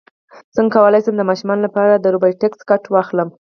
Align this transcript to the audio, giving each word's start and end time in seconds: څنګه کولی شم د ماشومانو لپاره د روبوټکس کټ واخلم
څنګه 0.55 0.73
کولی 0.75 0.99
شم 1.05 1.15
د 1.17 1.23
ماشومانو 1.29 1.65
لپاره 1.67 1.93
د 1.95 2.05
روبوټکس 2.13 2.59
کټ 2.69 2.83
واخلم 2.89 3.29